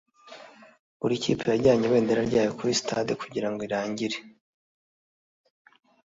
buri 0.99 1.15
kipe 1.23 1.45
yajyanye 1.51 1.83
ibendera 1.85 2.21
ryayo 2.29 2.51
kuri 2.57 2.73
stade 2.81 3.13
kugirango 3.21 3.61
irangire 3.67 4.17